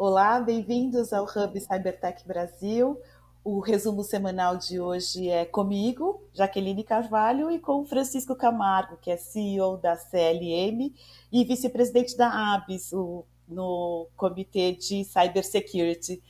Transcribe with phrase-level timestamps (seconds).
[0.00, 2.96] Olá, bem-vindos ao Hub Cybertech Brasil.
[3.42, 9.16] O resumo semanal de hoje é comigo, Jaqueline Carvalho, e com Francisco Camargo, que é
[9.16, 10.94] CEO da CLM
[11.32, 16.22] e vice-presidente da ABS, o, no Comitê de Cybersecurity.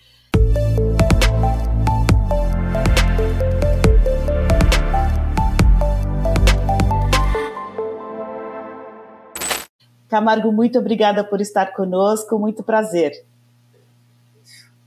[10.08, 13.27] Camargo, muito obrigada por estar conosco, muito prazer.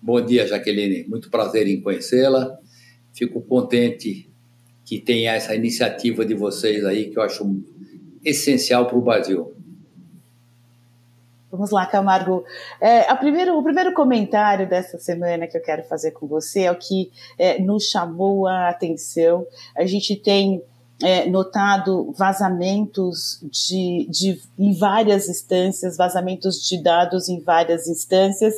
[0.04, 1.07] Bom dia, Jaqueline.
[1.07, 2.57] Muito prazer em conhecê-la.
[3.14, 4.32] Fico contente
[4.83, 7.61] que tenha essa iniciativa de vocês aí, que eu acho
[8.25, 9.54] essencial para o Brasil.
[11.51, 12.43] Vamos lá, Camargo.
[12.79, 16.77] É, primeiro, o primeiro comentário dessa semana que eu quero fazer com você é o
[16.77, 19.46] que é, nos chamou a atenção.
[19.77, 20.63] A gente tem
[21.04, 28.54] é, notado vazamentos de, de, em várias instâncias, vazamentos de dados em várias instâncias.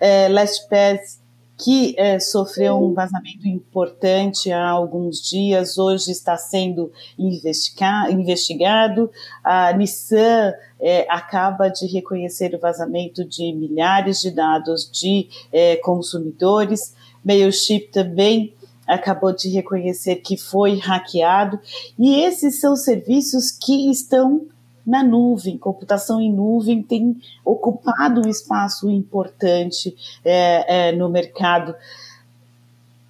[0.00, 1.20] É, LastPass,
[1.58, 9.10] que é, sofreu um vazamento importante há alguns dias, hoje está sendo investiga investigado.
[9.42, 16.94] A Nissan é, acaba de reconhecer o vazamento de milhares de dados de é, consumidores.
[17.24, 18.54] Mailchimp também
[18.86, 21.58] acabou de reconhecer que foi hackeado,
[21.98, 24.46] e esses são serviços que estão
[24.86, 31.74] na nuvem, computação em nuvem tem ocupado um espaço importante é, é, no mercado.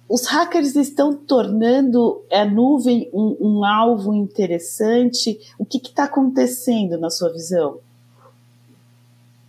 [0.09, 5.37] Os hackers estão tornando a nuvem um, um alvo interessante.
[5.59, 7.79] O que está acontecendo na sua visão?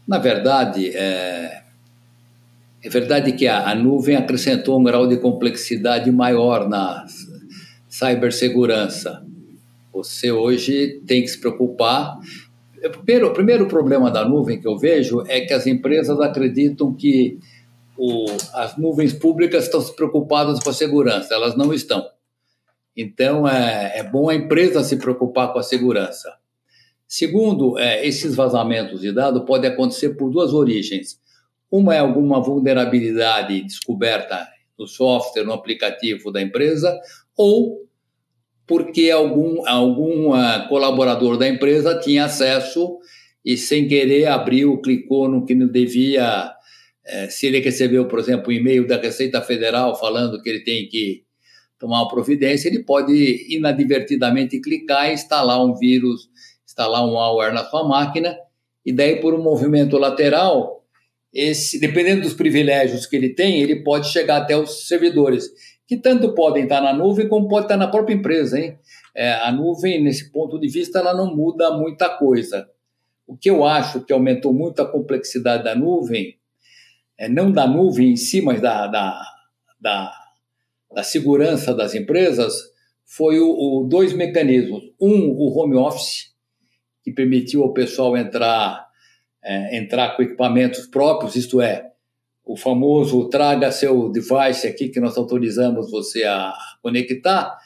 [0.06, 1.62] Na verdade, é,
[2.89, 7.05] é verdade que a, a nuvem acrescentou um grau de complexidade maior na
[7.86, 9.22] cibersegurança.
[9.92, 12.19] Você hoje tem que se preocupar.
[13.05, 17.39] Primeiro, o primeiro problema da nuvem que eu vejo é que as empresas acreditam que
[17.98, 21.34] o, as nuvens públicas estão se preocupadas com a segurança.
[21.34, 22.09] Elas não estão.
[22.97, 26.32] Então, é, é bom a empresa se preocupar com a segurança.
[27.06, 31.20] Segundo, é, esses vazamentos de dados podem acontecer por duas origens.
[31.71, 34.47] Uma é alguma vulnerabilidade descoberta
[34.79, 36.99] no software, no aplicativo da empresa,
[37.37, 37.89] ou
[38.67, 42.99] porque algum, algum uh, colaborador da empresa tinha acesso
[43.45, 46.53] e, sem querer, abriu, clicou no que não devia.
[47.06, 50.87] Uh, se ele recebeu, por exemplo, um e-mail da Receita Federal falando que ele tem
[50.87, 51.25] que
[51.79, 56.29] tomar uma providência, ele pode inadvertidamente clicar e instalar um vírus,
[56.67, 58.37] instalar um malware na sua máquina,
[58.85, 60.78] e daí, por um movimento lateral,
[61.33, 65.49] esse, dependendo dos privilégios que ele tem, ele pode chegar até os servidores,
[65.87, 68.59] que tanto podem estar na nuvem como pode estar na própria empresa.
[68.59, 68.78] Hein?
[69.15, 72.69] É, a nuvem, nesse ponto de vista, ela não muda muita coisa.
[73.27, 76.38] O que eu acho que aumentou muito a complexidade da nuvem,
[77.19, 79.22] é, não da nuvem em si, mas da, da,
[79.81, 80.12] da,
[80.94, 82.55] da segurança das empresas,
[83.05, 84.83] foi o, o, dois mecanismos.
[85.00, 86.34] Um, o home office,
[87.03, 88.88] que permitiu ao pessoal entrar
[89.43, 91.91] é, entrar com equipamentos próprios, isto é,
[92.44, 97.56] o famoso traga seu device aqui que nós autorizamos você a conectar,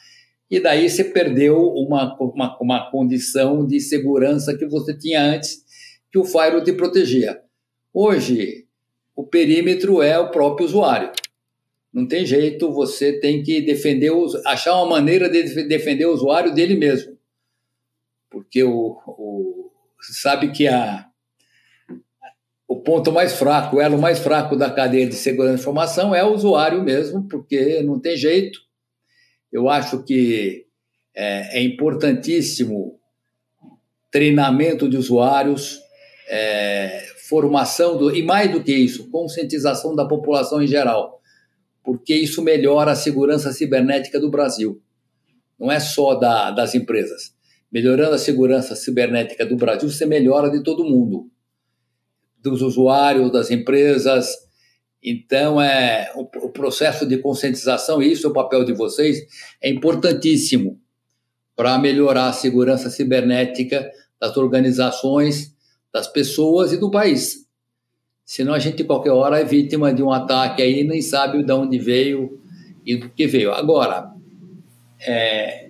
[0.49, 5.63] e daí você perdeu uma, uma, uma condição de segurança que você tinha antes,
[6.11, 7.41] que o firewall te protegia.
[7.91, 8.67] Hoje,
[9.15, 11.11] o perímetro é o próprio usuário.
[11.91, 14.11] Não tem jeito, você tem que defender,
[14.45, 17.17] achar uma maneira de defender o usuário dele mesmo.
[18.29, 21.07] Porque o, o sabe que a,
[22.73, 26.23] o ponto mais fraco, o elo mais fraco da cadeia de segurança de informação é
[26.23, 28.59] o usuário mesmo, porque não tem jeito.
[29.51, 30.65] Eu acho que
[31.15, 32.99] é, é importantíssimo
[34.09, 35.79] treinamento de usuários,
[36.27, 41.21] é, formação do, e mais do que isso, conscientização da população em geral,
[41.83, 44.81] porque isso melhora a segurança cibernética do Brasil.
[45.59, 47.35] Não é só da, das empresas.
[47.71, 51.31] Melhorando a segurança cibernética do Brasil, você melhora de todo mundo
[52.43, 54.27] dos usuários, das empresas.
[55.01, 59.19] Então, é, o, processo de conscientização, e isso é o papel de vocês,
[59.61, 60.79] é importantíssimo
[61.55, 65.53] para melhorar a segurança cibernética das organizações,
[65.91, 67.45] das pessoas e do país.
[68.25, 71.77] Senão a gente, qualquer hora, é vítima de um ataque aí nem sabe de onde
[71.77, 72.39] veio
[72.85, 73.51] e do que veio.
[73.51, 74.11] Agora,
[75.01, 75.69] é,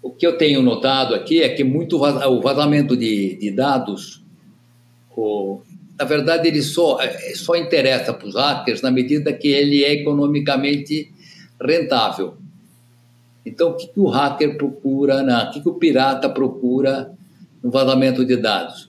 [0.00, 4.24] o que eu tenho notado aqui é que muito o vazamento de, de dados,
[5.16, 5.60] o,
[5.98, 9.92] na verdade, ele só, é, só interessa para os hackers na medida que ele é
[9.92, 11.12] economicamente
[11.60, 12.36] rentável.
[13.44, 17.10] Então, o que, que o hacker procura, na, o que, que o pirata procura
[17.62, 18.88] no vazamento de dados?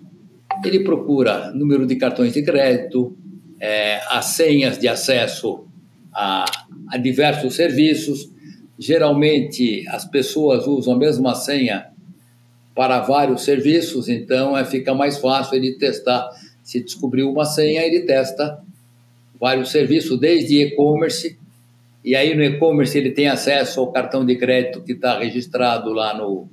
[0.64, 3.18] Ele procura número de cartões de crédito,
[3.60, 5.66] é, as senhas de acesso
[6.14, 6.46] a,
[6.90, 8.30] a diversos serviços.
[8.78, 11.88] Geralmente, as pessoas usam a mesma senha
[12.76, 16.30] para vários serviços, então é, fica mais fácil ele testar.
[16.70, 18.62] Se descobrir uma senha, ele testa
[19.42, 21.36] vários serviços, desde e-commerce,
[22.06, 26.16] e aí no e-commerce ele tem acesso ao cartão de crédito que está registrado lá
[26.16, 26.48] no,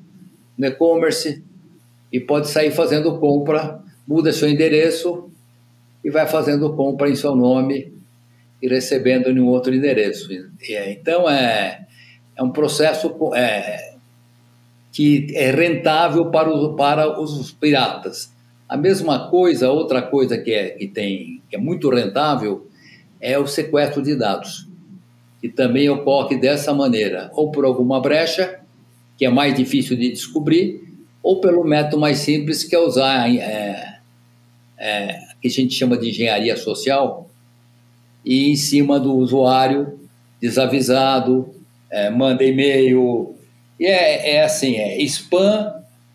[0.57, 1.45] no e-commerce
[2.11, 3.79] e pode sair fazendo compra,
[4.09, 5.31] muda seu endereço
[6.03, 7.93] e vai fazendo compra em seu nome
[8.63, 10.31] e recebendo em um outro endereço.
[10.63, 11.87] É, então é,
[12.35, 13.97] é um processo é,
[14.91, 18.35] que é rentável para os, para os piratas.
[18.69, 22.67] A mesma coisa, outra coisa que é, que tem, que é muito rentável
[23.21, 24.67] é o sequestro de dados,
[25.41, 28.61] que também ocorre dessa maneira, ou por alguma brecha,
[29.17, 30.83] que é mais difícil de descobrir,
[31.23, 33.99] ou pelo método mais simples, que é usar é,
[34.77, 37.31] é, que a gente chama de engenharia social,
[38.25, 40.01] e em cima do usuário
[40.41, 41.55] desavisado,
[41.91, 43.37] é, manda e-mail,
[43.79, 45.73] e é, é assim, é spam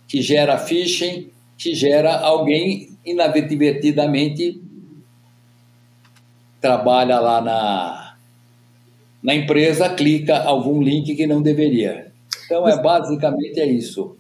[0.07, 1.30] que gera phishing,
[1.61, 4.59] que gera alguém inadvertidamente
[6.59, 8.15] trabalha lá na,
[9.21, 12.11] na empresa, clica algum link que não deveria.
[12.45, 14.15] Então, é basicamente é isso.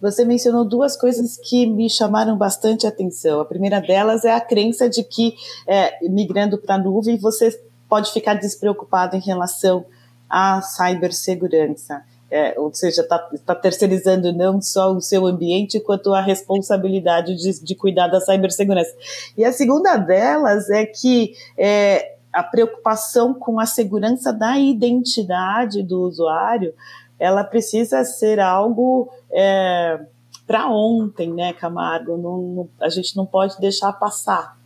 [0.00, 3.40] Você mencionou duas coisas que me chamaram bastante atenção.
[3.40, 5.34] A primeira delas é a crença de que,
[5.68, 7.56] é, migrando para a nuvem, você
[7.88, 9.84] pode ficar despreocupado em relação
[10.28, 12.02] à cibersegurança.
[12.34, 17.62] É, ou seja, está tá terceirizando não só o seu ambiente, quanto a responsabilidade de,
[17.62, 18.90] de, cuidar da cibersegurança.
[19.36, 26.00] E a segunda delas é que é, a preocupação com a segurança da identidade do
[26.00, 26.72] usuário
[27.18, 30.00] ela precisa ser algo é,
[30.46, 32.16] para ontem, né, Camargo?
[32.16, 34.58] Não, não, a gente não pode deixar passar.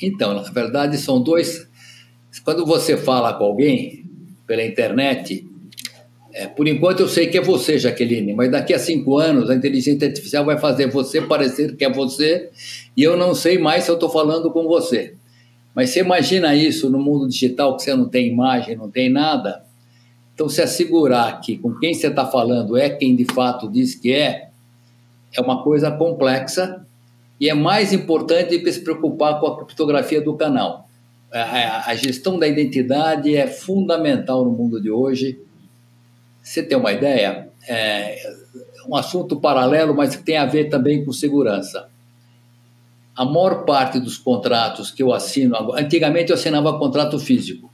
[0.00, 1.66] Então, na verdade, são dois.
[2.44, 4.04] Quando você fala com alguém
[4.46, 5.48] pela internet,
[6.36, 9.54] é, por enquanto eu sei que é você, Jaqueline, mas daqui a cinco anos a
[9.54, 12.50] inteligência artificial vai fazer você parecer que é você
[12.96, 15.14] e eu não sei mais se eu estou falando com você.
[15.72, 19.64] Mas você imagina isso no mundo digital que você não tem imagem, não tem nada.
[20.34, 24.12] Então, se assegurar que com quem você está falando é quem de fato diz que
[24.12, 24.48] é,
[25.32, 26.84] é uma coisa complexa
[27.40, 30.88] e é mais importante que se preocupar com a criptografia do canal.
[31.32, 35.43] A, a gestão da identidade é fundamental no mundo de hoje.
[36.44, 37.48] Você tem uma ideia?
[37.66, 38.18] É
[38.86, 41.88] um assunto paralelo, mas que tem a ver também com segurança.
[43.16, 47.72] A maior parte dos contratos que eu assino, antigamente eu assinava contrato físico.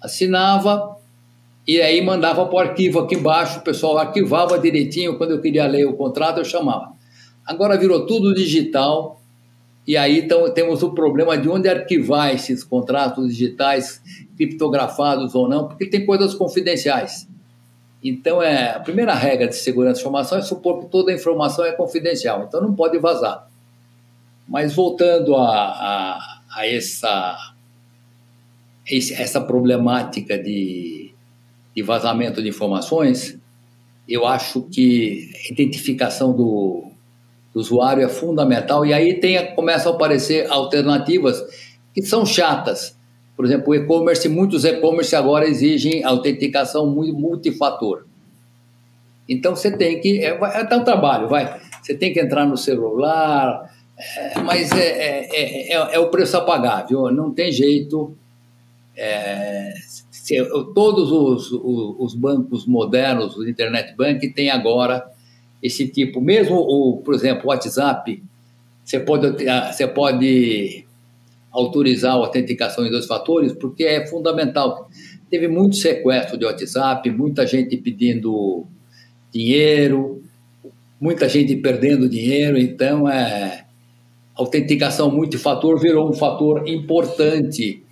[0.00, 0.96] Assinava,
[1.66, 5.66] e aí mandava para o arquivo aqui embaixo, o pessoal arquivava direitinho, quando eu queria
[5.66, 6.92] ler o contrato eu chamava.
[7.46, 9.20] Agora virou tudo digital,
[9.86, 14.02] e aí então, temos o problema de onde arquivar esses contratos digitais,
[14.36, 17.28] criptografados ou não, porque tem coisas confidenciais.
[18.02, 21.64] Então, é, a primeira regra de segurança de informação é supor que toda a informação
[21.64, 23.48] é confidencial, então não pode vazar.
[24.48, 27.54] Mas voltando a, a, a essa,
[28.86, 31.02] essa problemática de
[31.74, 33.38] de vazamento de informações,
[34.08, 36.84] eu acho que a identificação do,
[37.52, 41.42] do usuário é fundamental e aí tem, começam a aparecer alternativas
[41.94, 42.96] que são chatas.
[43.42, 48.04] Por exemplo, o e-commerce, muitos e-commerce agora exigem autenticação multifator.
[49.28, 50.24] Então você tem que.
[50.24, 51.60] É, é um trabalho, vai.
[51.82, 56.42] Você tem que entrar no celular, é, mas é, é, é, é, o preço a
[56.42, 57.10] pagar, viu?
[57.10, 58.16] Não tem jeito.
[58.96, 59.74] É,
[60.08, 60.36] se,
[60.72, 65.04] todos os, os, os, bancos modernos, o internet bank, têm agora
[65.60, 66.20] esse tipo.
[66.20, 68.22] Mesmo, o, por exemplo, o WhatsApp,
[68.84, 70.86] você pode, você pode
[71.52, 74.88] autorizar a autenticação em dois fatores, porque é fundamental.
[75.30, 78.66] Teve muito sequestro de WhatsApp, muita gente pedindo
[79.32, 80.22] dinheiro,
[81.00, 83.64] muita gente perdendo dinheiro, então é,
[84.34, 87.82] autenticação multifator virou um fator importante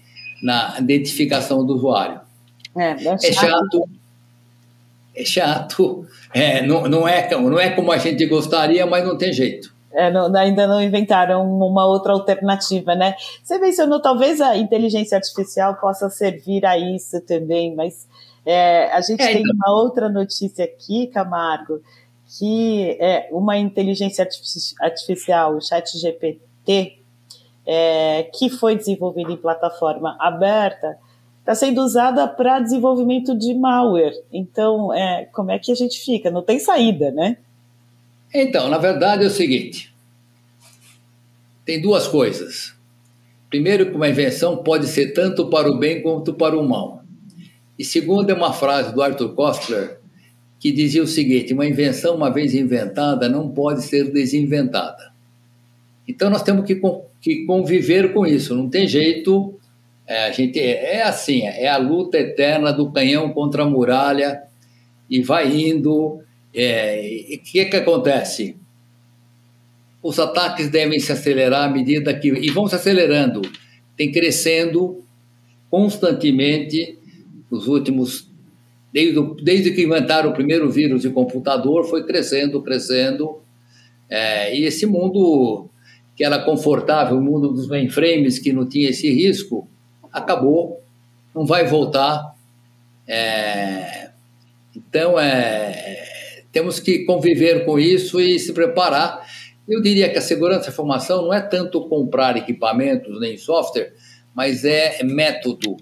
[0.42, 2.20] na identificação do usuário.
[2.76, 3.88] É, é, é chato.
[5.14, 6.06] É chato.
[6.32, 9.74] É, não, não, é, não é como a gente gostaria, mas não tem jeito.
[9.92, 13.16] É, não, ainda não inventaram uma outra alternativa, né?
[13.42, 18.06] Você mencionou talvez a inteligência artificial possa servir a isso também, mas
[18.46, 19.54] é, a gente é, tem então...
[19.54, 21.80] uma outra notícia aqui, Camargo,
[22.38, 24.26] que é uma inteligência
[24.80, 27.00] artificial, o chat GPT,
[27.66, 30.96] é, que foi desenvolvido em plataforma aberta,
[31.40, 34.14] está sendo usada para desenvolvimento de malware.
[34.32, 36.30] Então, é, como é que a gente fica?
[36.30, 37.38] Não tem saída, né?
[38.32, 39.92] Então, na verdade é o seguinte:
[41.64, 42.74] tem duas coisas.
[43.48, 47.04] primeiro, que uma invenção pode ser tanto para o bem quanto para o mal.
[47.78, 49.98] E segundo, é uma frase do Arthur Koestler,
[50.58, 55.12] que dizia o seguinte: uma invenção, uma vez inventada, não pode ser desinventada.
[56.06, 56.80] Então, nós temos que,
[57.20, 59.54] que conviver com isso, não tem jeito.
[60.06, 64.42] É, a gente é, é assim, é a luta eterna do canhão contra a muralha
[65.08, 66.20] e vai indo.
[66.54, 68.56] É, e o que, que acontece?
[70.02, 72.28] Os ataques devem se acelerar à medida que.
[72.28, 73.42] e vão se acelerando,
[73.96, 75.04] tem crescendo
[75.70, 76.98] constantemente
[77.50, 78.28] nos últimos.
[78.92, 83.40] Desde, desde que inventaram o primeiro vírus de computador, foi crescendo, crescendo.
[84.08, 85.68] É, e esse mundo
[86.16, 89.68] que era confortável, o mundo dos mainframes, que não tinha esse risco,
[90.12, 90.82] acabou,
[91.34, 92.34] não vai voltar.
[93.06, 94.10] É,
[94.74, 96.09] então, é,
[96.52, 99.26] temos que conviver com isso e se preparar.
[99.68, 103.92] Eu diria que a segurança da informação não é tanto comprar equipamentos nem software,
[104.34, 105.76] mas é método,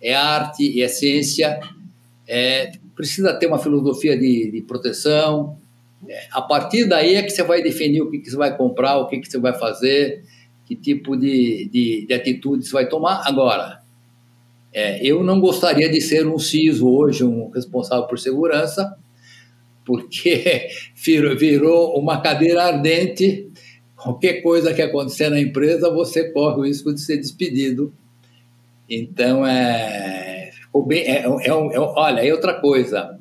[0.00, 1.60] é arte, é ciência.
[2.26, 5.56] É, precisa ter uma filosofia de, de proteção,
[6.06, 8.98] é, a partir daí é que você vai definir o que, que você vai comprar,
[8.98, 10.24] o que, que você vai fazer,
[10.66, 13.22] que tipo de, de, de atitude você vai tomar.
[13.26, 13.80] Agora,
[14.72, 18.96] é, eu não gostaria de ser um CISO hoje, um responsável por segurança,
[19.88, 23.48] porque virou, uma cadeira ardente.
[23.96, 27.92] Qualquer coisa que acontecer na empresa, você corre o risco de ser despedido.
[28.88, 30.50] Então, é,
[30.86, 33.18] bem, é, é, é, olha, é outra coisa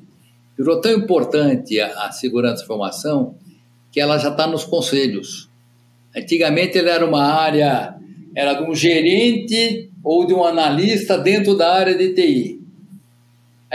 [0.58, 3.36] virou tão importante a, a segurança da informação
[3.92, 5.50] que ela já está nos conselhos.
[6.16, 7.96] Antigamente ele era uma área,
[8.36, 12.60] era de um gerente ou de um analista dentro da área de TI.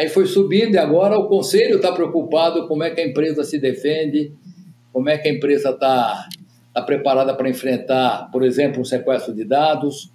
[0.02, 3.56] Aí foi subindo e agora o conselho está preocupado como é que a empresa se
[3.56, 4.32] defende,
[4.92, 6.28] como é que a empresa está
[6.74, 10.10] tá preparada para enfrentar, por exemplo, um sequestro de dados.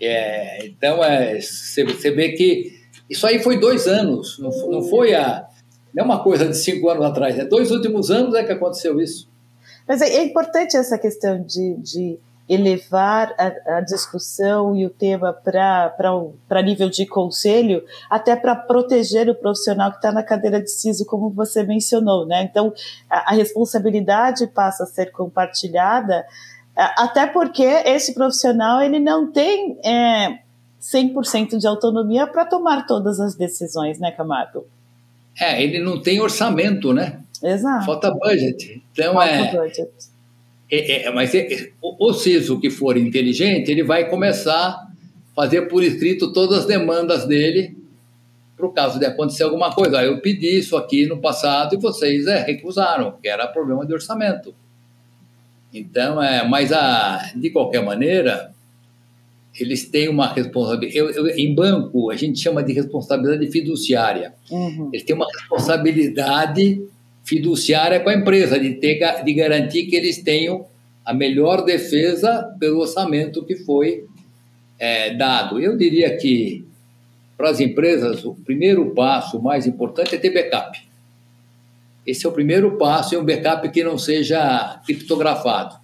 [0.00, 2.72] É, então, é, você, vê que
[3.10, 5.46] isso aí foi dois anos, não, não foi a,
[5.94, 8.98] não é uma coisa de cinco anos atrás, é dois últimos anos é que aconteceu
[8.98, 9.28] isso.
[9.86, 15.32] Mas é, é importante essa questão de, de elevar a, a, discussão e o tema
[15.32, 21.06] para nível de conselho, até para proteger o profissional que está na cadeira de CISO,
[21.06, 22.26] como você mencionou.
[22.26, 22.42] Né?
[22.42, 22.72] Então,
[23.08, 26.26] a, a responsabilidade passa a ser compartilhada,
[26.74, 30.38] até porque esse profissional ele não tem é,
[30.80, 34.66] 100% de autonomia para tomar todas as decisões, né, Camargo?
[35.40, 37.20] É, ele não tem orçamento, né?
[37.42, 37.86] Exato.
[37.86, 38.82] Falta budget.
[38.92, 40.11] Então Falta é, budget.
[40.74, 44.88] É, é, mas é, o, o CISO que for inteligente, ele vai começar a
[45.36, 47.76] fazer por escrito todas as demandas dele
[48.56, 49.98] para o caso de acontecer alguma coisa.
[49.98, 53.92] Ah, eu pedi isso aqui no passado e vocês é, recusaram, que era problema de
[53.92, 54.54] orçamento.
[55.74, 58.50] Então, é, mas a, de qualquer maneira,
[59.60, 60.96] eles têm uma responsabilidade.
[60.96, 64.32] Eu, eu, em banco, a gente chama de responsabilidade fiduciária.
[64.50, 64.88] Uhum.
[64.90, 66.82] Eles têm uma responsabilidade
[67.32, 70.66] fiduciária com a empresa, de, ter, de garantir que eles tenham
[71.02, 74.04] a melhor defesa pelo orçamento que foi
[74.78, 75.58] é, dado.
[75.58, 76.62] Eu diria que,
[77.34, 80.78] para as empresas, o primeiro passo mais importante é ter backup.
[82.06, 85.76] Esse é o primeiro passo, é um backup que não seja criptografado.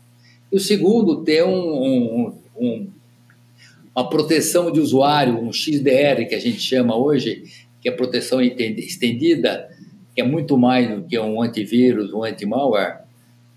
[0.52, 2.88] E o segundo, ter um, um, um
[3.97, 7.43] uma proteção de usuário, um XDR que a gente chama hoje,
[7.81, 9.67] que é proteção estendida,
[10.18, 13.02] que é muito mais do que um antivírus, um anti-malware,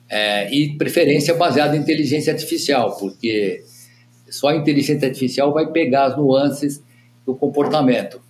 [0.07, 3.63] é, e preferência baseada em inteligência artificial, porque
[4.29, 6.79] só a inteligência artificial vai pegar as nuances
[7.25, 8.21] do comportamento.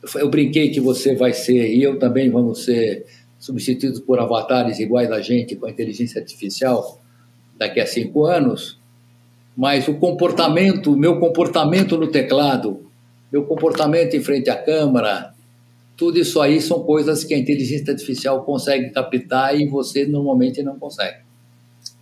[0.00, 3.04] Eu, eu brinquei que você vai ser, e eu também vamos ser
[3.36, 7.00] substituídos por avatares iguais a gente com a inteligência artificial
[7.58, 8.78] daqui a cinco anos,
[9.56, 12.86] mas o comportamento, meu comportamento no teclado,
[13.32, 15.31] meu comportamento em frente à câmera,
[16.02, 20.76] tudo isso aí são coisas que a inteligência artificial consegue captar e você normalmente não
[20.76, 21.18] consegue.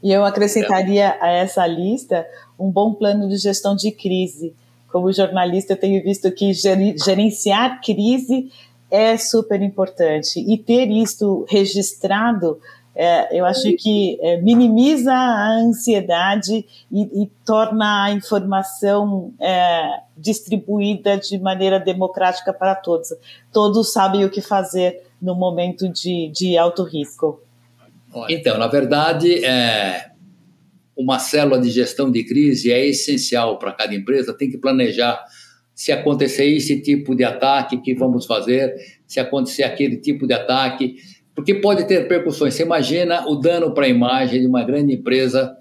[0.02, 2.26] E eu acrescentaria a essa lista
[2.58, 4.54] um bom plano de gestão de crise.
[4.90, 8.50] Como jornalista, eu tenho visto que gerenciar crise
[8.90, 12.58] é super importante e ter isso registrado
[13.02, 21.16] é, eu acho que é, minimiza a ansiedade e, e torna a informação é, distribuída
[21.16, 23.08] de maneira democrática para todos.
[23.50, 27.40] Todos sabem o que fazer no momento de, de alto risco.
[28.28, 30.10] Então, na verdade, é,
[30.94, 35.24] uma célula de gestão de crise é essencial para cada empresa, tem que planejar
[35.74, 38.74] se acontecer esse tipo de ataque, que vamos fazer,
[39.06, 40.96] se acontecer aquele tipo de ataque,
[41.34, 42.54] porque pode ter repercussões.
[42.54, 45.56] Você imagina o dano para a imagem de uma grande empresa.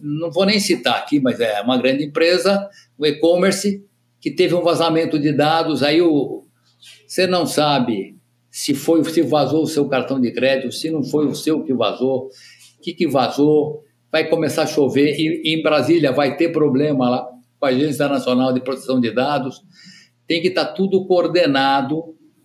[0.00, 3.84] Não vou nem citar aqui, mas é uma grande empresa, o e-commerce,
[4.20, 6.44] que teve um vazamento de dados, aí o,
[7.06, 8.16] você não sabe
[8.50, 11.74] se foi se vazou o seu cartão de crédito, se não foi o seu que
[11.74, 12.28] vazou,
[12.78, 17.28] o que, que vazou, vai começar a chover, e em Brasília vai ter problema lá
[17.58, 19.60] com a Agência Nacional de Proteção de Dados,
[20.26, 21.98] tem que estar tá tudo coordenado,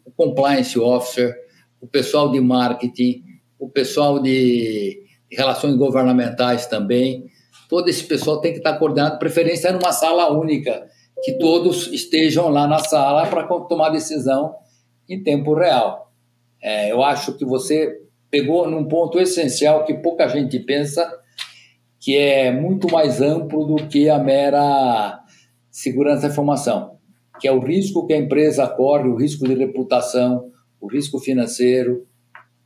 [0.03, 1.33] o compliance officer,
[1.81, 3.23] o pessoal de marketing,
[3.57, 7.25] o pessoal de relações governamentais também,
[7.69, 10.87] todo esse pessoal tem que estar coordenado, preferência numa sala única,
[11.23, 14.55] que todos estejam lá na sala para tomar decisão
[15.07, 16.11] em tempo real.
[16.61, 21.11] É, eu acho que você pegou num ponto essencial que pouca gente pensa,
[21.99, 25.19] que é muito mais amplo do que a mera
[25.69, 26.97] segurança da informação,
[27.39, 30.48] que é o risco que a empresa corre, o risco de reputação,
[30.79, 32.07] o risco financeiro,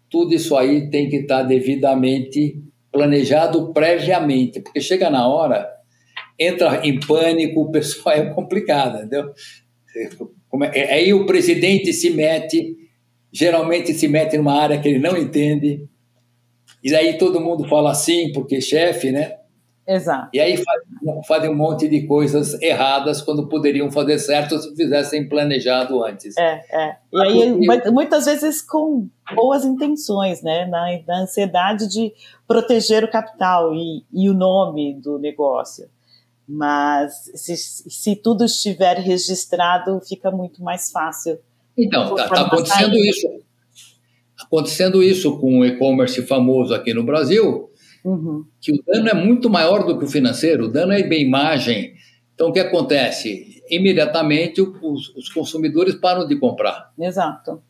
[0.09, 5.67] tudo isso aí tem que estar devidamente planejado previamente, porque chega na hora,
[6.37, 9.33] entra em pânico, o pessoal é complicado, entendeu?
[10.73, 12.75] É, aí o presidente se mete,
[13.31, 15.87] geralmente se mete numa área que ele não entende,
[16.83, 19.37] e aí todo mundo fala assim, porque chefe, né?
[19.85, 20.29] Exato.
[20.33, 20.63] E aí
[21.27, 26.37] fazem um monte de coisas erradas quando poderiam fazer certo se fizessem planejado antes.
[26.37, 26.95] É, é.
[27.11, 30.65] E aí, muitas vezes com boas intenções, né?
[30.65, 32.13] Na, na ansiedade de
[32.47, 35.89] proteger o capital e, e o nome do negócio.
[36.47, 41.39] Mas se, se tudo estiver registrado, fica muito mais fácil.
[41.77, 43.27] Então, está tá acontecendo isso.
[44.41, 47.69] Acontecendo isso com o e-commerce famoso aqui no Brasil,
[48.03, 48.45] uhum.
[48.59, 51.93] que o dano é muito maior do que o financeiro, o dano é bem imagem.
[52.33, 53.61] Então, o que acontece?
[53.69, 56.91] Imediatamente os, os consumidores param de comprar.
[56.99, 57.61] Exato.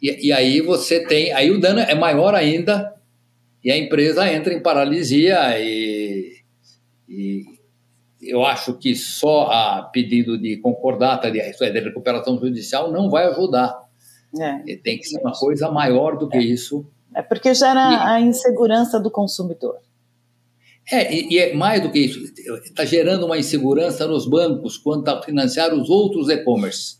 [0.00, 2.94] E, e, aí você tem, aí o dano é maior ainda,
[3.62, 6.38] e a empresa entra em paralisia e,
[7.08, 7.44] e
[8.20, 13.26] eu acho que só a pedido de concordata, de, é, de recuperação judicial, não vai
[13.26, 13.82] ajudar.
[14.66, 16.42] É, tem que ser uma coisa maior do que é.
[16.42, 16.86] isso.
[17.14, 19.76] É porque gera e, a insegurança do consumidor.
[20.90, 22.20] É, e, e é mais do que isso.
[22.64, 26.96] Está gerando uma insegurança nos bancos quanto a financiar os outros e-commerce,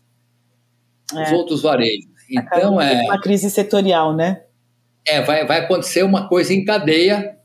[1.13, 1.23] é.
[1.23, 2.07] os outros varejos.
[2.29, 4.43] Então é uma crise setorial, né?
[5.05, 7.37] É, vai, vai acontecer uma coisa em cadeia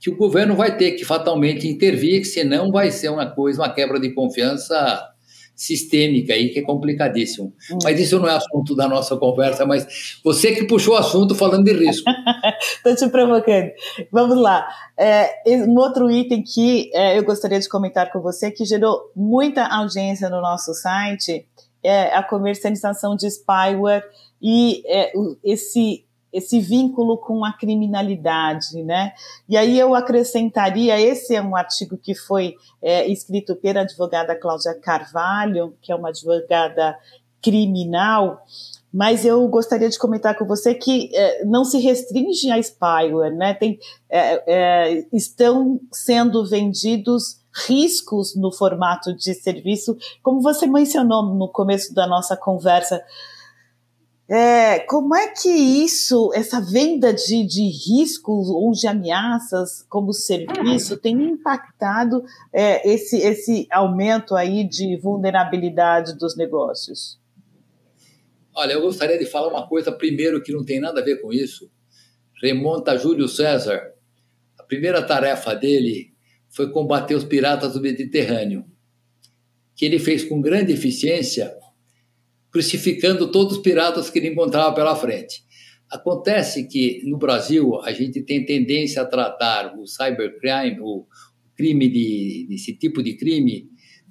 [0.00, 4.00] que o governo vai ter que fatalmente intervir, senão vai ser uma coisa, uma quebra
[4.00, 5.08] de confiança
[5.54, 7.52] sistêmica aí, que é complicadíssimo.
[7.70, 7.78] Hum.
[7.82, 11.64] Mas isso não é assunto da nossa conversa, mas você que puxou o assunto falando
[11.64, 12.08] de risco.
[12.76, 13.70] Estou te provocando.
[14.10, 14.66] Vamos lá.
[14.98, 15.30] É,
[15.66, 20.28] um outro item que é, eu gostaria de comentar com você, que gerou muita audiência
[20.28, 21.46] no nosso site,
[21.82, 24.04] é a comercialização de spyware
[24.40, 25.12] e é,
[25.44, 29.12] esse esse vínculo com a criminalidade, né?
[29.48, 34.74] E aí eu acrescentaria, esse é um artigo que foi é, escrito pela advogada Cláudia
[34.74, 36.96] Carvalho, que é uma advogada
[37.42, 38.42] criminal,
[38.92, 43.54] mas eu gostaria de comentar com você que é, não se restringe a spyware, né?
[43.54, 51.48] Tem, é, é estão sendo vendidos riscos no formato de serviço, como você mencionou no
[51.48, 53.02] começo da nossa conversa,
[54.28, 60.96] é, como é que isso, essa venda de, de riscos ou de ameaças como serviço
[60.96, 67.20] tem impactado é, esse, esse aumento aí de vulnerabilidade dos negócios?
[68.54, 71.32] Olha, eu gostaria de falar uma coisa primeiro que não tem nada a ver com
[71.32, 71.70] isso.
[72.40, 73.92] Remonta a Júlio César.
[74.58, 76.12] A primeira tarefa dele
[76.48, 78.64] foi combater os piratas do Mediterrâneo,
[79.74, 81.54] que ele fez com grande eficiência
[82.52, 85.42] crucificando todos os piratas que ele encontrava pela frente.
[85.90, 91.06] Acontece que no Brasil a gente tem tendência a tratar o cybercrime, o
[91.56, 93.68] crime de, desse tipo de crime,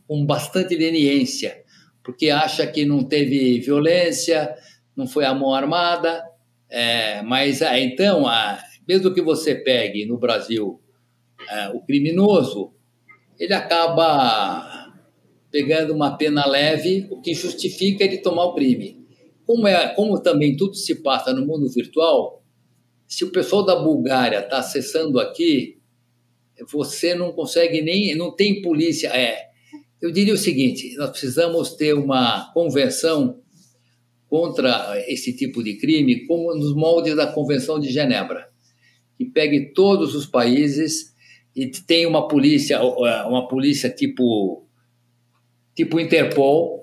[0.07, 1.63] com bastante leniência,
[2.03, 4.53] porque acha que não teve violência,
[4.95, 6.23] não foi a mão armada,
[6.69, 10.81] é, mas é, então, a, mesmo que você pegue no Brasil
[11.49, 12.73] é, o criminoso,
[13.39, 14.80] ele acaba
[15.51, 19.05] pegando uma pena leve, o que justifica ele tomar o crime.
[19.45, 22.41] Como, é, como também tudo se passa no mundo virtual,
[23.05, 25.77] se o pessoal da Bulgária está acessando aqui,
[26.71, 28.15] você não consegue nem.
[28.15, 29.09] não tem polícia.
[29.09, 29.49] É,
[30.01, 33.41] eu diria o seguinte: nós precisamos ter uma convenção
[34.29, 38.47] contra esse tipo de crime, como nos moldes da Convenção de Genebra,
[39.17, 41.13] que pegue todos os países
[41.53, 44.65] e tem uma polícia, uma polícia tipo
[45.75, 46.81] tipo Interpol,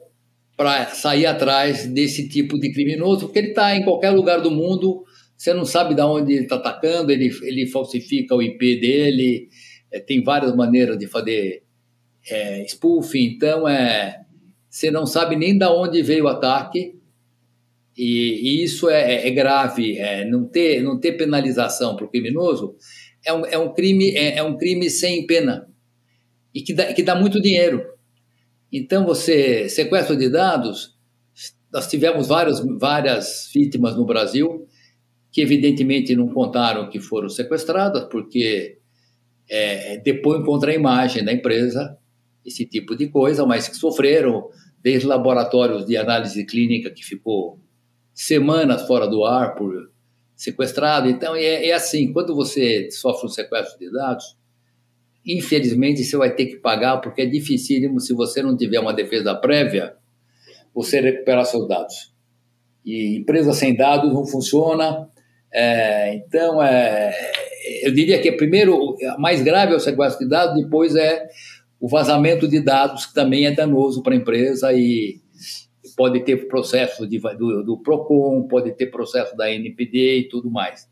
[0.57, 5.05] para sair atrás desse tipo de criminoso, porque ele está em qualquer lugar do mundo,
[5.37, 9.49] você não sabe de onde ele está atacando, ele, ele falsifica o IP dele,
[9.93, 11.63] é, tem várias maneiras de fazer
[12.29, 12.67] é,
[13.15, 14.21] então é,
[14.69, 16.99] você não sabe nem de onde veio o ataque,
[17.97, 22.09] e, e isso é, é, é grave, é, não, ter, não ter penalização para o
[22.09, 22.77] criminoso
[23.25, 25.69] é um, é um crime é, é, um crime sem pena
[26.55, 27.85] e que dá, que dá muito dinheiro.
[28.73, 30.97] Então você sequestro de dados,
[31.73, 34.67] nós tivemos várias várias vítimas no Brasil
[35.31, 38.79] que evidentemente não contaram que foram sequestradas porque
[39.49, 41.97] é, depois contra a imagem da empresa
[42.45, 44.49] esse tipo de coisa, mas que sofreram
[44.83, 47.61] desde laboratórios de análise clínica que ficou
[48.15, 49.91] semanas fora do ar por
[50.35, 51.09] sequestrado.
[51.09, 54.37] Então, é, é assim: quando você sofre um sequestro de dados,
[55.29, 59.35] infelizmente você vai ter que pagar, porque é dificílimo se você não tiver uma defesa
[59.35, 59.95] prévia,
[60.75, 62.13] você recuperar seus dados.
[62.85, 65.09] E empresa sem dados não funciona.
[65.53, 67.13] É, então, é,
[67.83, 71.29] eu diria que primeiro, mais grave é o sequestro de dados, depois é
[71.79, 75.21] o vazamento de dados, que também é danoso para a empresa e
[75.97, 80.89] pode ter processo de, do, do, PROCON, pode ter processo da NPD e tudo mais.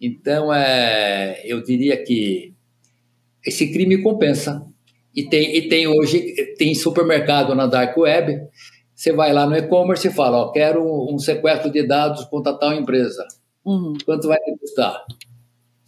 [0.00, 2.52] Então, é, eu diria que
[3.46, 4.66] esse crime compensa.
[5.14, 8.48] E tem, e tem hoje, tem supermercado na Dark Web,
[8.94, 12.72] você vai lá no e-commerce e fala, ó, quero um sequestro de dados contra tal
[12.72, 13.26] empresa.
[13.64, 13.94] Uhum.
[14.04, 15.04] Quanto vai me custar?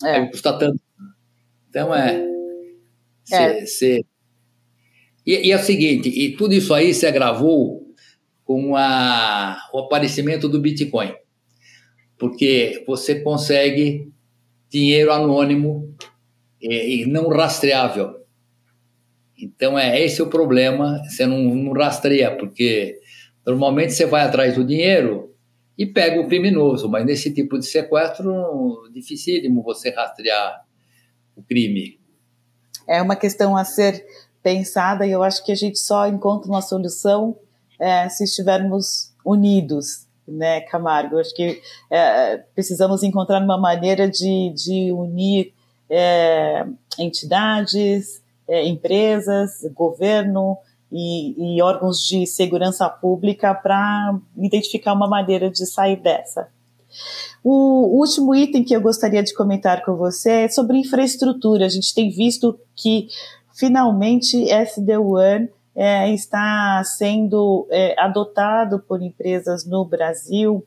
[0.05, 0.21] É.
[0.21, 0.81] Vai custar tanto.
[1.69, 2.25] Então, é...
[3.33, 3.67] é.
[3.67, 4.05] Cê,
[5.27, 7.85] e, e é o seguinte, e tudo isso aí se agravou
[8.45, 11.13] com a, o aparecimento do Bitcoin,
[12.17, 14.13] porque você consegue
[14.71, 15.93] dinheiro anônimo
[16.61, 18.21] e, e não rastreável.
[19.39, 22.99] Então é esse o problema, você não, não rastreia, porque
[23.45, 25.35] normalmente você vai atrás do dinheiro
[25.77, 30.65] e pega o criminoso, mas nesse tipo de sequestro, dificílimo você rastrear
[31.37, 32.01] o crime.
[32.89, 34.07] É uma questão a ser
[34.43, 37.37] pensada e eu acho que a gente só encontra uma solução
[37.79, 41.19] é, se estivermos unidos, né, Camargo?
[41.19, 45.53] Acho que é, precisamos encontrar uma maneira de, de unir
[45.89, 46.67] é,
[46.99, 50.59] entidades, é, empresas, governo
[50.91, 56.49] e, e, órgãos de segurança pública para identificar uma maneira de sair dessa.
[57.43, 61.67] O último item que eu gostaria de comentar com você é sobre infraestrutura.
[61.67, 63.09] A gente tem visto que
[63.55, 70.65] finalmente SD-WAN é, está sendo é, adotado por empresas no Brasil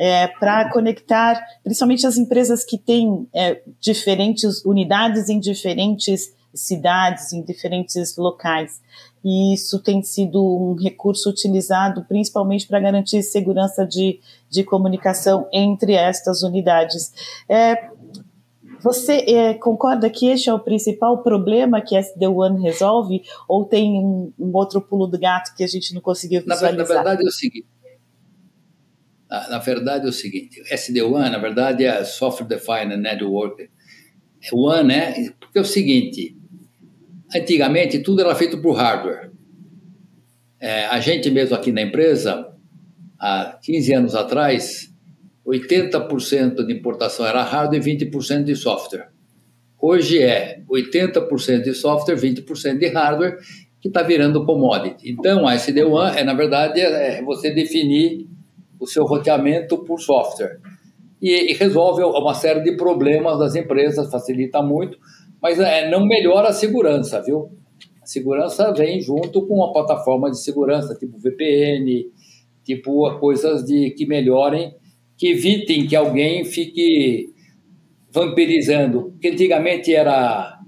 [0.00, 7.42] é, para conectar, principalmente as empresas que têm é, diferentes unidades em diferentes cidades, em
[7.42, 8.80] diferentes locais.
[9.22, 15.92] E isso tem sido um recurso utilizado principalmente para garantir segurança de, de comunicação entre
[15.92, 17.12] estas unidades.
[17.46, 17.90] É,
[18.82, 23.22] você é, concorda que este é o principal problema que a SD-WAN resolve?
[23.46, 26.72] Ou tem um, um, outro pulo do gato que a gente não conseguiu visualizar?
[26.72, 27.66] Na, na verdade é o seguinte.
[29.30, 30.60] Na, verdade é o seguinte.
[30.68, 33.70] SD-WAN, na verdade, é Software Defined Network.
[34.52, 35.30] WAN, né?
[35.38, 36.36] Porque é o seguinte.
[37.32, 39.30] Antigamente tudo era feito por hardware.
[40.58, 42.52] É, a gente mesmo aqui na empresa,
[43.18, 44.92] há 15 anos atrás,
[45.46, 49.10] 80% de importação era hardware e 20% de software.
[49.80, 53.38] Hoje é 80% de software, 20% de hardware,
[53.80, 55.10] que está virando commodity.
[55.10, 58.28] Então, a SD-WAN é, na verdade, é você definir
[58.80, 60.58] o seu roteamento por software.
[61.20, 64.98] E, e, resolve uma série de problemas das empresas, facilita muito,
[65.40, 67.50] mas é, não melhora a segurança, viu?
[68.02, 72.06] A segurança vem junto com uma plataforma de segurança, tipo VPN,
[72.64, 74.74] tipo coisas de, que melhorem
[75.20, 77.34] que evitem que alguém fique
[78.10, 79.10] vampirizando.
[79.12, 80.58] Porque antigamente era.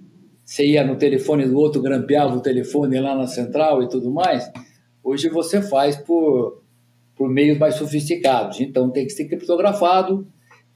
[0.44, 4.50] Você ia no telefone do outro, grampeava o telefone lá na central e tudo mais.
[5.02, 6.61] Hoje você faz por,
[7.16, 8.60] por meios mais sofisticados.
[8.60, 10.26] Então tem que ser criptografado.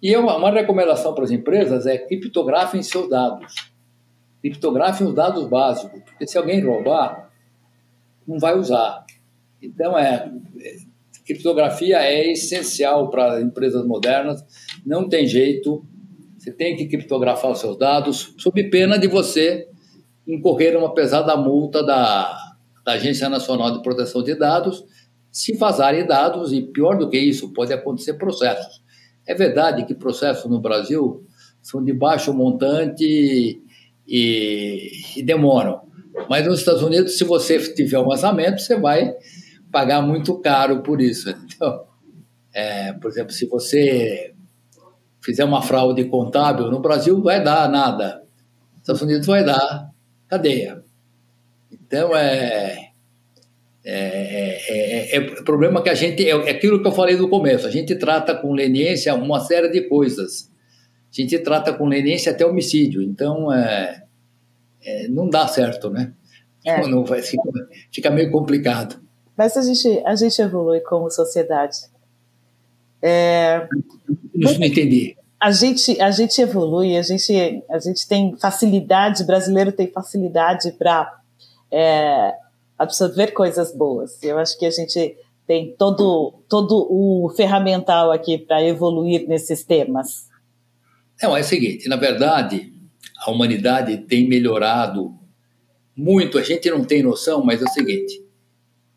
[0.02, 3.54] E uma, uma recomendação para as empresas é criptografem seus dados.
[4.40, 6.00] Criptografem os dados básicos.
[6.02, 7.30] Porque se alguém roubar,
[8.26, 9.04] não vai usar.
[9.62, 10.30] Então é
[11.26, 14.44] criptografia é essencial para empresas modernas,
[14.86, 15.84] não tem jeito,
[16.38, 19.68] você tem que criptografar os seus dados, sob pena de você
[20.26, 22.32] incorrer uma pesada multa da,
[22.84, 24.84] da Agência Nacional de Proteção de Dados
[25.36, 28.82] se vazarem dados, e pior do que isso, pode acontecer processos.
[29.26, 31.26] É verdade que processos no Brasil
[31.60, 33.60] são de baixo montante
[34.08, 35.82] e, e demoram.
[36.30, 39.14] Mas nos Estados Unidos, se você tiver um vazamento, você vai
[39.70, 41.28] pagar muito caro por isso.
[41.54, 41.84] Então,
[42.54, 44.32] é, por exemplo, se você
[45.20, 48.22] fizer uma fraude contábil, no Brasil vai dar nada.
[48.78, 49.90] Estados Unidos vai dar
[50.28, 50.82] cadeia.
[51.70, 52.85] Então, é,
[53.88, 56.28] é, é, é, o problema que a gente.
[56.28, 59.82] É, aquilo que eu falei no começo, a gente trata com leniência uma série de
[59.82, 60.50] coisas.
[61.08, 63.00] A gente trata com leniência até homicídio.
[63.00, 64.02] Então, é,
[65.08, 66.12] não dá certo, né?
[66.90, 67.48] Não vai, fica,
[67.92, 69.00] fica meio complicado.
[69.36, 71.78] Mas a gente, a gente evolui como sociedade.
[73.00, 73.68] É...
[74.34, 75.16] Não, entendi.
[75.38, 81.20] A gente, a gente evolui, a gente, a gente tem facilidade, brasileiro tem facilidade para
[81.70, 82.32] é,
[82.78, 84.22] absorver coisas boas.
[84.22, 90.28] Eu acho que a gente tem todo, todo o ferramental aqui para evoluir nesses temas.
[91.22, 92.72] Não, é o seguinte, na verdade,
[93.24, 95.14] a humanidade tem melhorado
[95.96, 98.22] muito, a gente não tem noção, mas é o seguinte,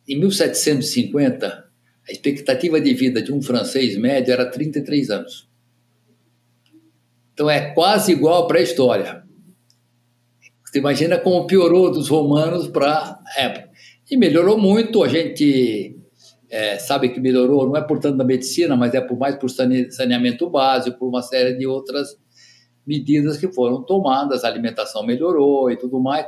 [0.08, 1.70] em 1750,
[2.08, 5.48] a expectativa de vida de um francês médio era 33 anos.
[7.34, 9.24] Então é quase igual para a história.
[10.66, 13.69] Você imagina como piorou dos romanos para a época.
[14.10, 15.96] E melhorou muito, a gente
[16.50, 19.50] é, sabe que melhorou, não é por tanto da medicina, mas é por mais por
[19.50, 22.18] saneamento básico, por uma série de outras
[22.86, 26.26] medidas que foram tomadas, a alimentação melhorou e tudo mais.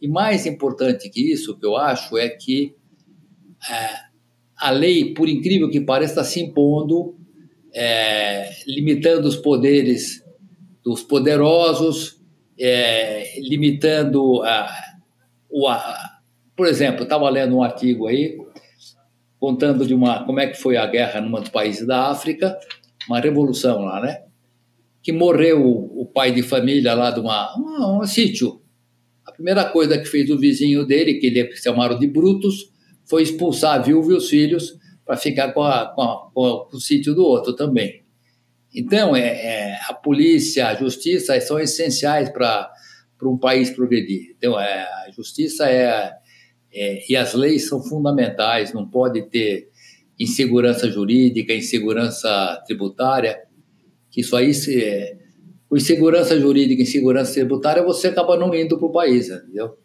[0.00, 2.74] E mais importante que isso, que eu acho, é que
[3.70, 3.88] é,
[4.58, 7.16] a lei, por incrível que pareça, está se impondo,
[7.72, 10.22] é, limitando os poderes
[10.84, 12.20] dos poderosos,
[12.58, 14.70] é, limitando a,
[15.48, 16.11] o, a,
[16.56, 18.36] por exemplo, estava lendo um artigo aí
[19.42, 22.56] contando de uma como é que foi a guerra num dos países da África,
[23.08, 24.22] uma revolução lá, né?
[25.02, 28.62] Que morreu o, o pai de família lá de uma, um, sítio.
[29.26, 32.70] A primeira coisa que fez o vizinho dele, que ele chamaram de Brutus,
[33.04, 36.70] foi expulsar a viúva e os filhos para ficar com, a, com, a, com, a,
[36.70, 38.04] com, o sítio do outro também.
[38.72, 42.70] Então, é, é, a polícia, a justiça são essenciais para
[43.24, 44.34] um país progredir.
[44.38, 46.12] Então, é, a justiça é,
[46.72, 49.68] é, e as leis são fundamentais, não pode ter
[50.18, 53.42] insegurança jurídica, insegurança tributária,
[54.10, 55.18] que isso aí, se, é,
[55.68, 59.78] com insegurança jurídica, insegurança tributária, você acaba não indo para o país, entendeu?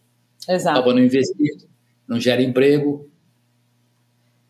[0.48, 0.80] Exato.
[0.80, 1.68] Acaba não investindo,
[2.08, 3.10] não gera emprego,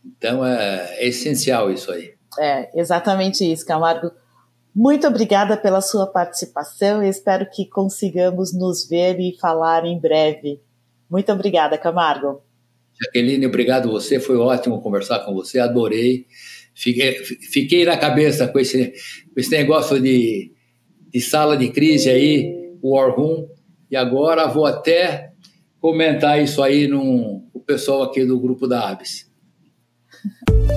[0.06, 2.14] então é, é essencial isso aí.
[2.40, 4.12] É, exatamente isso, Camargo.
[4.74, 10.62] Muito obrigada pela sua participação e espero que consigamos nos ver e falar em breve.
[11.10, 12.42] Muito obrigada, Camargo.
[13.02, 16.26] Jaqueline, obrigado você, foi ótimo conversar com você, adorei.
[16.74, 18.94] Fiquei, fiquei na cabeça com esse,
[19.34, 20.52] com esse negócio de,
[21.10, 23.48] de sala de crise aí, War Room,
[23.90, 25.32] e agora vou até
[25.80, 29.28] comentar isso aí com o pessoal aqui do grupo da ABS.